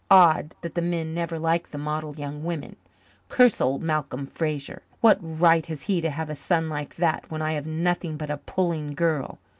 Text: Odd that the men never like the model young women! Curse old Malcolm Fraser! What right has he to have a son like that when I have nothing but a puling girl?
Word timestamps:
Odd 0.09 0.55
that 0.61 0.73
the 0.73 0.81
men 0.81 1.13
never 1.13 1.37
like 1.37 1.67
the 1.67 1.77
model 1.77 2.15
young 2.15 2.43
women! 2.43 2.75
Curse 3.29 3.61
old 3.61 3.83
Malcolm 3.83 4.25
Fraser! 4.25 4.81
What 4.99 5.19
right 5.21 5.63
has 5.67 5.83
he 5.83 6.01
to 6.01 6.09
have 6.09 6.27
a 6.31 6.35
son 6.35 6.69
like 6.69 6.95
that 6.95 7.29
when 7.29 7.43
I 7.43 7.53
have 7.53 7.67
nothing 7.67 8.17
but 8.17 8.31
a 8.31 8.37
puling 8.37 8.95
girl? 8.95 9.37